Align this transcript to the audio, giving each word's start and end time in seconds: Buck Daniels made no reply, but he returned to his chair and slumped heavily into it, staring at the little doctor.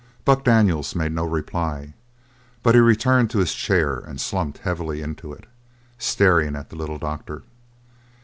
Buck 0.25 0.43
Daniels 0.43 0.95
made 0.95 1.11
no 1.11 1.25
reply, 1.25 1.93
but 2.63 2.73
he 2.73 2.81
returned 2.81 3.29
to 3.29 3.37
his 3.37 3.53
chair 3.53 3.97
and 3.99 4.19
slumped 4.19 4.57
heavily 4.57 4.99
into 5.03 5.31
it, 5.31 5.45
staring 5.99 6.55
at 6.55 6.71
the 6.71 6.75
little 6.75 6.97
doctor. 6.97 7.43